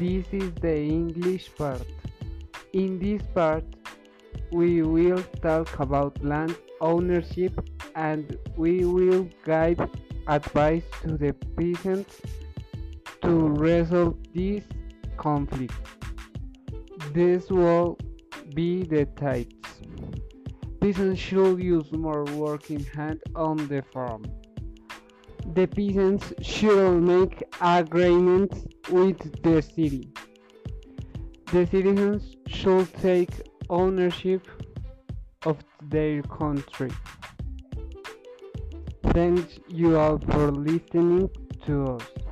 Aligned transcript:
This 0.00 0.24
is 0.32 0.50
the 0.62 0.78
English 0.78 1.54
part. 1.58 1.84
In 2.72 2.98
this 2.98 3.20
part, 3.34 3.64
we 4.50 4.80
will 4.80 5.22
talk 5.42 5.78
about 5.78 6.24
land 6.24 6.56
ownership 6.80 7.52
and 7.94 8.38
we 8.56 8.86
will 8.86 9.28
give 9.44 9.78
advice 10.26 10.84
to 11.02 11.18
the 11.18 11.34
peasants 11.54 12.18
to 13.20 13.48
resolve 13.60 14.16
this 14.34 14.64
conflict. 15.18 15.74
This 17.12 17.50
will 17.50 17.98
be 18.54 18.84
the 18.84 19.04
types. 19.04 19.82
Peasants 20.80 21.20
should 21.20 21.60
use 21.60 21.92
more 21.92 22.24
working 22.24 22.84
hand 22.84 23.20
on 23.36 23.68
the 23.68 23.82
farm. 23.92 24.24
The 25.46 25.66
peasants 25.66 26.32
should 26.42 27.00
make 27.02 27.42
agreements 27.60 28.66
with 28.90 29.42
the 29.42 29.62
city. 29.62 30.12
The 31.52 31.66
citizens 31.66 32.36
should 32.46 32.92
take 32.94 33.30
ownership 33.68 34.46
of 35.44 35.56
their 35.82 36.22
country. 36.22 36.90
Thanks 39.12 39.58
you 39.68 39.98
all 39.98 40.18
for 40.18 40.52
listening 40.52 41.30
to 41.66 41.84
us. 41.96 42.29